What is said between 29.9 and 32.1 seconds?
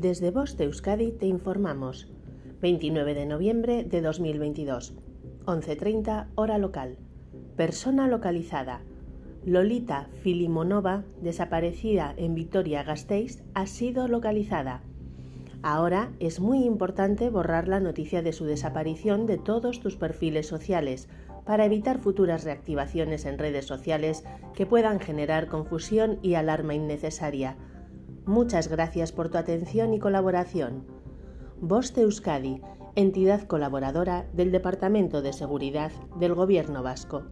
y colaboración. Voste